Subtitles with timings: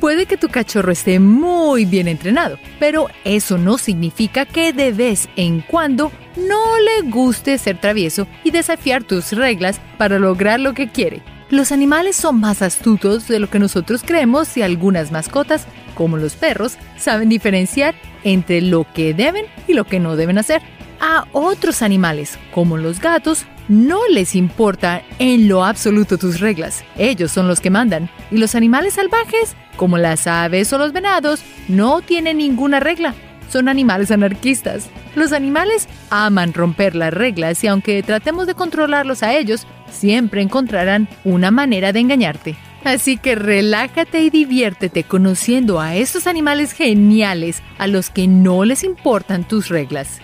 [0.00, 5.28] Puede que tu cachorro esté muy bien entrenado, pero eso no significa que de vez
[5.34, 10.88] en cuando no le guste ser travieso y desafiar tus reglas para lograr lo que
[10.88, 11.22] quiere.
[11.50, 16.36] Los animales son más astutos de lo que nosotros creemos y algunas mascotas, como los
[16.36, 20.62] perros, saben diferenciar entre lo que deben y lo que no deben hacer.
[21.00, 26.84] A otros animales, como los gatos, no les importa en lo absoluto tus reglas.
[26.96, 28.10] Ellos son los que mandan.
[28.30, 33.14] Y los animales salvajes, como las aves o los venados, no tienen ninguna regla.
[33.50, 34.90] Son animales anarquistas.
[35.14, 41.08] Los animales aman romper las reglas y aunque tratemos de controlarlos a ellos, siempre encontrarán
[41.24, 42.56] una manera de engañarte.
[42.84, 48.84] Así que relájate y diviértete conociendo a estos animales geniales a los que no les
[48.84, 50.20] importan tus reglas.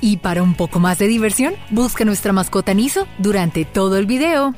[0.00, 4.54] Y para un poco más de diversión, busca nuestra mascota Niso durante todo el video.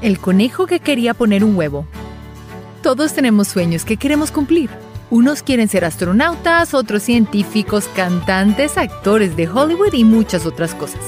[0.00, 1.86] El conejo que quería poner un huevo.
[2.82, 4.70] Todos tenemos sueños que queremos cumplir.
[5.10, 11.00] Unos quieren ser astronautas, otros científicos, cantantes, actores de Hollywood y muchas otras cosas.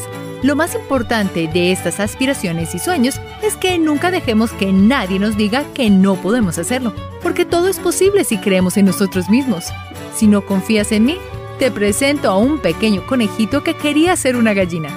[0.42, 5.36] Lo más importante de estas aspiraciones y sueños es que nunca dejemos que nadie nos
[5.36, 9.66] diga que no podemos hacerlo, porque todo es posible si creemos en nosotros mismos.
[10.16, 11.19] Si no confías en mí,
[11.61, 14.89] te presento a un pequeño conejito que quería ser una gallina.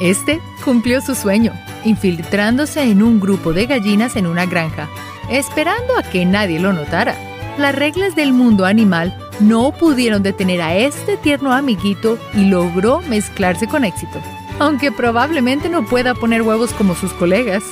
[0.00, 1.52] Este cumplió su sueño,
[1.84, 4.88] infiltrándose en un grupo de gallinas en una granja,
[5.32, 7.14] esperando a que nadie lo notara.
[7.58, 13.66] Las reglas del mundo animal no pudieron detener a este tierno amiguito y logró mezclarse
[13.66, 14.20] con éxito
[14.58, 17.64] aunque probablemente no pueda poner huevos como sus colegas.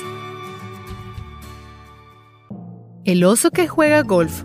[3.05, 4.43] El oso que juega golf.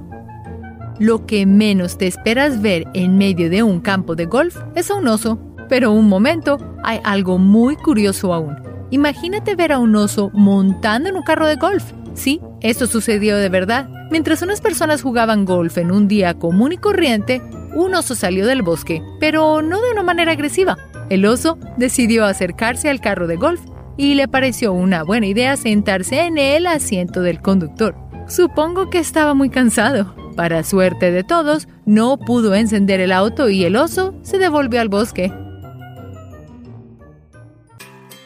[0.99, 4.95] Lo que menos te esperas ver en medio de un campo de golf es a
[4.95, 5.39] un oso.
[5.69, 8.57] Pero un momento, hay algo muy curioso aún.
[8.91, 11.85] Imagínate ver a un oso montando en un carro de golf.
[12.15, 13.89] Sí, esto sucedió de verdad.
[14.11, 17.43] Mientras unas personas jugaban golf en un día común y corriente,
[17.75, 20.77] un oso salió del bosque, pero no de una manera agresiva.
[21.11, 23.61] El oso decidió acercarse al carro de golf
[23.97, 27.95] y le pareció una buena idea sentarse en el asiento del conductor.
[28.29, 30.15] Supongo que estaba muy cansado.
[30.37, 34.89] Para suerte de todos, no pudo encender el auto y el oso se devolvió al
[34.89, 35.33] bosque.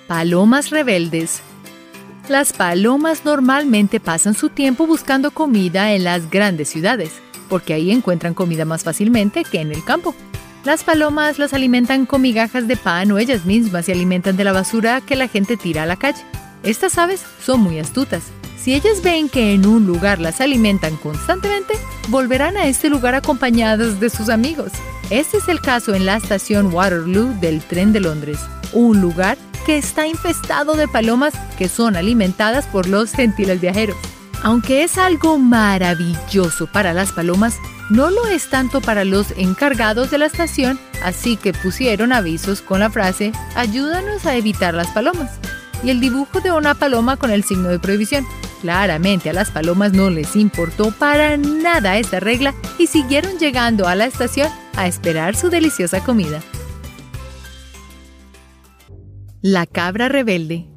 [0.08, 1.42] Palomas rebeldes.
[2.30, 7.10] Las palomas normalmente pasan su tiempo buscando comida en las grandes ciudades,
[7.48, 10.14] porque ahí encuentran comida más fácilmente que en el campo.
[10.62, 14.52] Las palomas las alimentan con migajas de pan o ellas mismas se alimentan de la
[14.52, 16.24] basura que la gente tira a la calle.
[16.62, 18.22] Estas aves son muy astutas.
[18.56, 21.74] Si ellas ven que en un lugar las alimentan constantemente,
[22.10, 24.70] volverán a este lugar acompañadas de sus amigos.
[25.10, 28.38] Este es el caso en la estación Waterloo del tren de Londres,
[28.72, 29.36] un lugar
[29.76, 33.96] está infestado de palomas que son alimentadas por los gentiles viajeros.
[34.42, 37.58] Aunque es algo maravilloso para las palomas,
[37.90, 42.80] no lo es tanto para los encargados de la estación, así que pusieron avisos con
[42.80, 45.30] la frase ayúdanos a evitar las palomas
[45.82, 48.26] y el dibujo de una paloma con el signo de prohibición.
[48.60, 53.94] Claramente a las palomas no les importó para nada esta regla y siguieron llegando a
[53.94, 56.40] la estación a esperar su deliciosa comida.
[59.42, 60.70] La cabra rebelde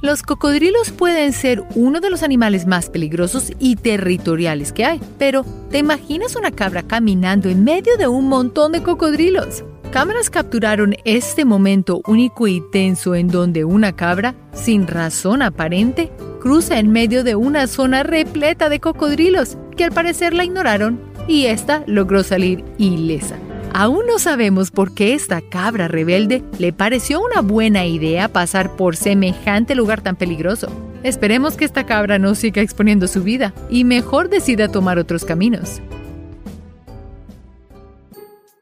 [0.00, 5.44] los cocodrilos pueden ser uno de los animales más peligrosos y territoriales que hay, pero
[5.72, 9.64] ¿te imaginas una cabra caminando en medio de un montón de cocodrilos?
[9.90, 16.78] Cámaras capturaron este momento único y tenso en donde una cabra, sin razón aparente, cruza
[16.78, 21.82] en medio de una zona repleta de cocodrilos que al parecer la ignoraron y ésta
[21.88, 23.36] logró salir ilesa.
[23.78, 28.96] Aún no sabemos por qué esta cabra rebelde le pareció una buena idea pasar por
[28.96, 30.66] semejante lugar tan peligroso.
[31.04, 35.80] Esperemos que esta cabra no siga exponiendo su vida y mejor decida tomar otros caminos.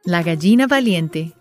[0.04, 1.32] La gallina valiente.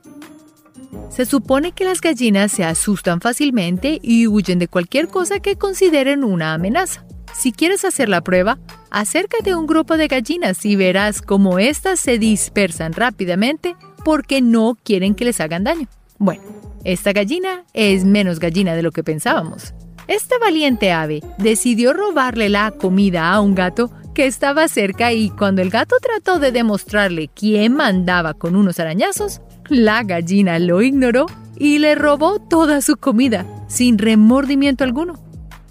[1.10, 6.24] Se supone que las gallinas se asustan fácilmente y huyen de cualquier cosa que consideren
[6.24, 7.06] una amenaza.
[7.38, 8.58] Si quieres hacer la prueba,
[8.90, 14.78] acércate a un grupo de gallinas y verás cómo éstas se dispersan rápidamente porque no
[14.84, 15.88] quieren que les hagan daño.
[16.18, 16.44] Bueno,
[16.86, 19.74] esta gallina es menos gallina de lo que pensábamos.
[20.08, 25.62] Esta valiente ave decidió robarle la comida a un gato que estaba cerca y cuando
[25.62, 31.26] el gato trató de demostrarle quién mandaba con unos arañazos, la gallina lo ignoró
[31.58, 35.25] y le robó toda su comida sin remordimiento alguno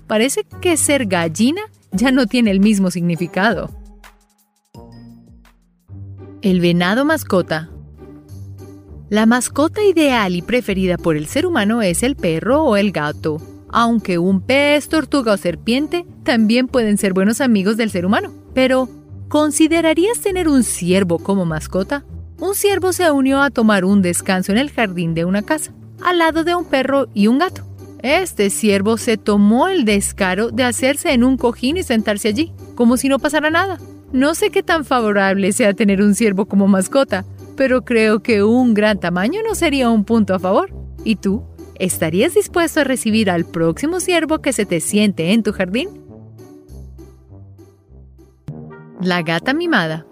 [0.07, 1.63] parece que ser gallina
[1.93, 3.71] ya no tiene el mismo significado.
[6.43, 7.71] El venado mascota.
[9.09, 13.41] La mascota ideal y preferida por el ser humano es el perro o el gato,
[13.69, 18.33] aunque un pez, tortuga o serpiente también pueden ser buenos amigos del ser humano.
[18.55, 18.89] Pero,
[19.29, 22.05] ¿considerarías tener un ciervo como mascota?
[22.39, 25.73] Un ciervo se unió a tomar un descanso en el jardín de una casa,
[26.03, 27.65] al lado de un perro y un gato.
[28.05, 32.99] Este ciervo se tomó el descaro de hacerse en un cojín y sentarse allí, como
[32.99, 33.79] si no pasara nada.
[34.13, 37.25] No sé qué tan favorable sea tener un ciervo como mascota,
[37.57, 40.71] pero creo que un gran tamaño no sería un punto a favor.
[41.03, 41.45] ¿Y tú?
[41.77, 45.89] ¿Estarías dispuesto a recibir al próximo ciervo que se te siente en tu jardín?
[49.01, 50.07] La gata mimada.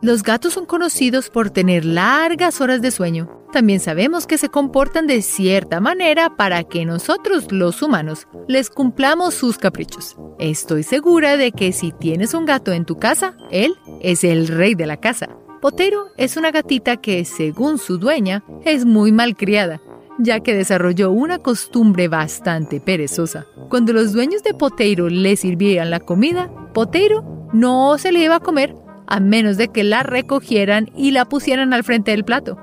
[0.00, 3.39] Los gatos son conocidos por tener largas horas de sueño.
[3.52, 9.34] También sabemos que se comportan de cierta manera para que nosotros, los humanos, les cumplamos
[9.34, 10.16] sus caprichos.
[10.38, 14.74] Estoy segura de que si tienes un gato en tu casa, él es el rey
[14.74, 15.28] de la casa.
[15.60, 19.80] Potero es una gatita que, según su dueña, es muy malcriada
[20.22, 23.46] ya que desarrolló una costumbre bastante perezosa.
[23.68, 28.40] Cuando los dueños de Poteiro le sirvieran la comida, Poteiro no se le iba a
[28.40, 28.74] comer
[29.06, 32.58] a menos de que la recogieran y la pusieran al frente del plato.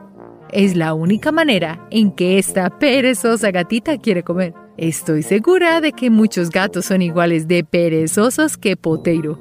[0.52, 4.54] Es la única manera en que esta perezosa gatita quiere comer.
[4.78, 9.40] Estoy segura de que muchos gatos son iguales de perezosos que Poteiro.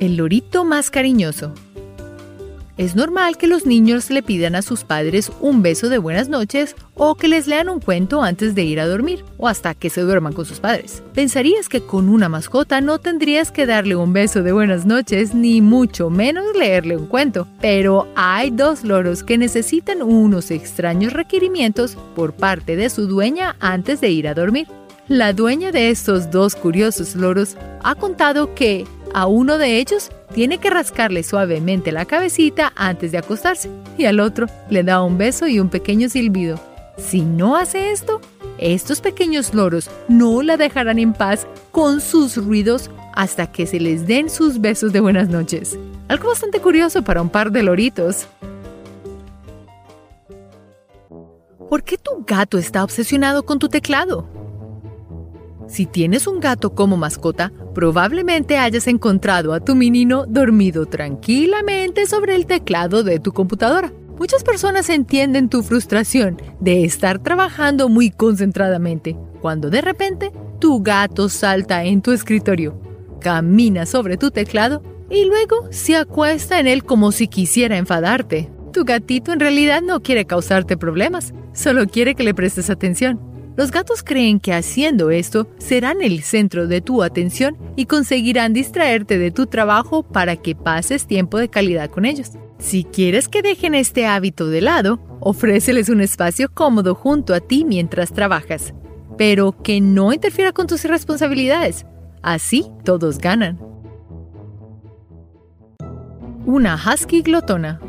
[0.00, 1.54] El lorito más cariñoso.
[2.76, 6.74] Es normal que los niños le pidan a sus padres un beso de buenas noches
[6.94, 10.00] o que les lean un cuento antes de ir a dormir o hasta que se
[10.00, 11.00] duerman con sus padres.
[11.14, 15.60] Pensarías que con una mascota no tendrías que darle un beso de buenas noches ni
[15.60, 22.32] mucho menos leerle un cuento, pero hay dos loros que necesitan unos extraños requerimientos por
[22.32, 24.66] parte de su dueña antes de ir a dormir.
[25.06, 30.58] La dueña de estos dos curiosos loros ha contado que a uno de ellos tiene
[30.58, 35.46] que rascarle suavemente la cabecita antes de acostarse y al otro le da un beso
[35.46, 36.58] y un pequeño silbido.
[36.98, 38.20] Si no hace esto,
[38.58, 44.06] estos pequeños loros no la dejarán en paz con sus ruidos hasta que se les
[44.06, 45.78] den sus besos de buenas noches.
[46.08, 48.26] Algo bastante curioso para un par de loritos.
[51.70, 54.26] ¿Por qué tu gato está obsesionado con tu teclado?
[55.66, 62.34] Si tienes un gato como mascota, probablemente hayas encontrado a tu menino dormido tranquilamente sobre
[62.34, 63.92] el teclado de tu computadora.
[64.18, 71.28] Muchas personas entienden tu frustración de estar trabajando muy concentradamente, cuando de repente tu gato
[71.28, 72.80] salta en tu escritorio,
[73.20, 78.50] camina sobre tu teclado y luego se acuesta en él como si quisiera enfadarte.
[78.72, 83.33] Tu gatito en realidad no quiere causarte problemas, solo quiere que le prestes atención.
[83.56, 89.16] Los gatos creen que haciendo esto serán el centro de tu atención y conseguirán distraerte
[89.16, 92.32] de tu trabajo para que pases tiempo de calidad con ellos.
[92.58, 97.64] Si quieres que dejen este hábito de lado, ofréceles un espacio cómodo junto a ti
[97.64, 98.74] mientras trabajas,
[99.16, 101.86] pero que no interfiera con tus responsabilidades.
[102.22, 103.60] Así todos ganan.
[106.44, 107.80] Una husky glotona.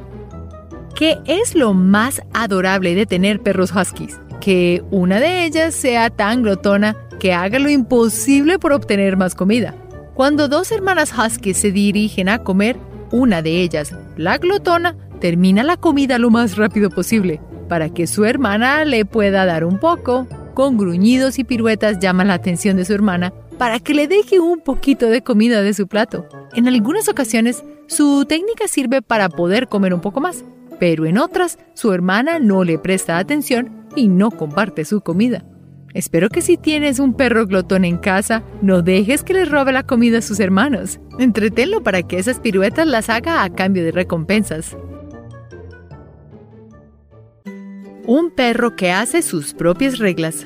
[0.96, 4.20] ¿Qué es lo más adorable de tener perros huskies?
[4.46, 9.74] Que una de ellas sea tan glotona que haga lo imposible por obtener más comida.
[10.14, 12.78] Cuando dos hermanas Husky se dirigen a comer,
[13.12, 18.24] una de ellas, la glotona, termina la comida lo más rápido posible para que su
[18.24, 20.28] hermana le pueda dar un poco.
[20.54, 24.60] Con gruñidos y piruetas llama la atención de su hermana para que le deje un
[24.60, 26.28] poquito de comida de su plato.
[26.54, 30.46] En algunas ocasiones, su técnica sirve para poder comer un poco más,
[30.80, 35.46] pero en otras, su hermana no le presta atención y no comparte su comida.
[35.94, 39.84] Espero que si tienes un perro glotón en casa, no dejes que le robe la
[39.84, 41.00] comida a sus hermanos.
[41.20, 44.76] Entretenlo para que esas piruetas las haga a cambio de recompensas.
[48.06, 50.46] Un perro que hace sus propias reglas.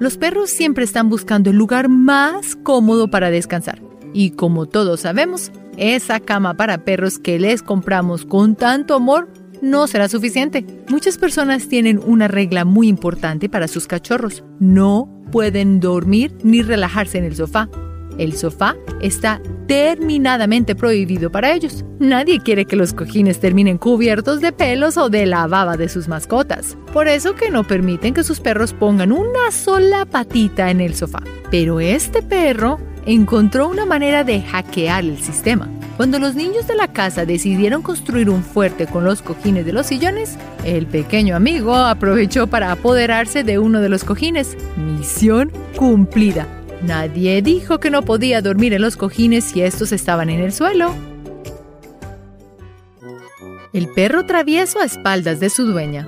[0.00, 3.80] Los perros siempre están buscando el lugar más cómodo para descansar.
[4.12, 9.28] Y como todos sabemos, esa cama para perros que les compramos con tanto amor
[9.62, 10.64] no será suficiente.
[10.88, 14.44] Muchas personas tienen una regla muy importante para sus cachorros.
[14.58, 17.68] No pueden dormir ni relajarse en el sofá.
[18.18, 21.84] El sofá está terminadamente prohibido para ellos.
[21.98, 26.08] Nadie quiere que los cojines terminen cubiertos de pelos o de la baba de sus
[26.08, 26.76] mascotas.
[26.92, 31.22] Por eso que no permiten que sus perros pongan una sola patita en el sofá.
[31.50, 32.78] Pero este perro
[33.14, 35.68] encontró una manera de hackear el sistema.
[35.96, 39.86] Cuando los niños de la casa decidieron construir un fuerte con los cojines de los
[39.86, 44.56] sillones, el pequeño amigo aprovechó para apoderarse de uno de los cojines.
[44.76, 46.46] Misión cumplida.
[46.82, 50.94] Nadie dijo que no podía dormir en los cojines si estos estaban en el suelo.
[53.72, 56.06] El perro travieso a espaldas de su dueña.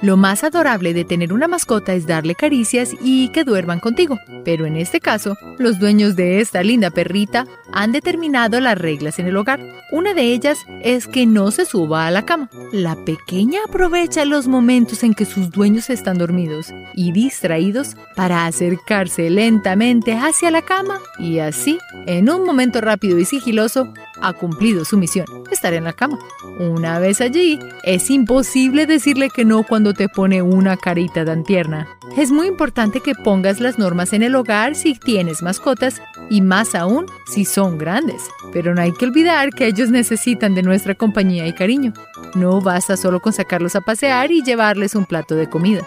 [0.00, 4.18] Lo más adorable de tener una mascota es darle caricias y que duerman contigo.
[4.44, 9.26] Pero en este caso, los dueños de esta linda perrita han determinado las reglas en
[9.26, 9.60] el hogar.
[9.90, 12.50] Una de ellas es que no se suba a la cama.
[12.72, 19.30] La pequeña aprovecha los momentos en que sus dueños están dormidos y distraídos para acercarse
[19.30, 23.92] lentamente hacia la cama y así, en un momento rápido y sigiloso,
[24.22, 26.18] ha cumplido su misión, estar en la cama.
[26.58, 31.88] Una vez allí, es imposible decirle que no cuando te pone una carita tan tierna.
[32.16, 36.00] Es muy importante que pongas las normas en el hogar si tienes mascotas
[36.30, 38.22] y más aún si son grandes.
[38.52, 41.92] Pero no hay que olvidar que ellos necesitan de nuestra compañía y cariño.
[42.34, 45.82] No basta solo con sacarlos a pasear y llevarles un plato de comida.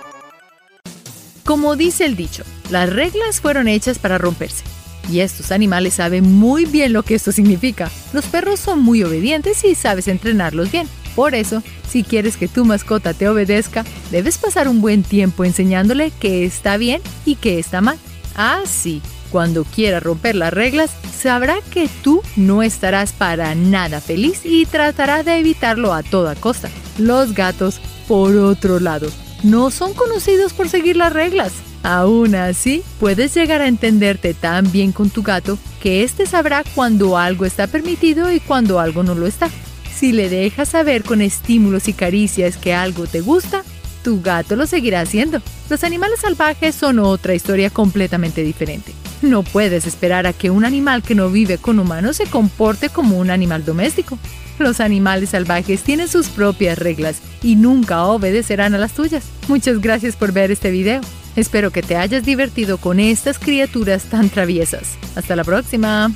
[1.43, 4.63] Como dice el dicho, las reglas fueron hechas para romperse.
[5.09, 7.91] Y estos animales saben muy bien lo que esto significa.
[8.13, 10.87] Los perros son muy obedientes y sabes entrenarlos bien.
[11.15, 16.11] Por eso, si quieres que tu mascota te obedezca, debes pasar un buen tiempo enseñándole
[16.19, 17.97] qué está bien y qué está mal.
[18.35, 24.65] Así, cuando quiera romper las reglas, sabrá que tú no estarás para nada feliz y
[24.65, 26.69] tratará de evitarlo a toda costa.
[26.97, 29.09] Los gatos, por otro lado,
[29.43, 31.53] no son conocidos por seguir las reglas.
[31.85, 37.15] Aún así, puedes llegar a entenderte tan bien con tu gato que éste sabrá cuando
[37.15, 39.51] algo está permitido y cuando algo no lo está.
[39.95, 43.63] Si le dejas saber con estímulos y caricias que algo te gusta,
[44.03, 45.43] tu gato lo seguirá haciendo.
[45.69, 48.91] Los animales salvajes son otra historia completamente diferente.
[49.21, 53.19] No puedes esperar a que un animal que no vive con humanos se comporte como
[53.19, 54.17] un animal doméstico.
[54.57, 59.25] Los animales salvajes tienen sus propias reglas y nunca obedecerán a las tuyas.
[59.47, 61.01] Muchas gracias por ver este video.
[61.35, 64.97] Espero que te hayas divertido con estas criaturas tan traviesas.
[65.15, 66.11] Hasta la próxima.